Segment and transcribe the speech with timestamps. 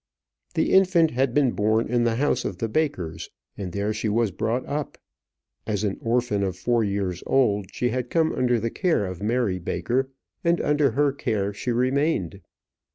[0.55, 4.31] The infant had been born in the house of the Bakers, and there she was
[4.31, 4.97] brought up.
[5.67, 9.59] As an orphan of four years old, she had come under the care of Mary
[9.59, 10.09] Baker,
[10.43, 12.41] and under her care she remained.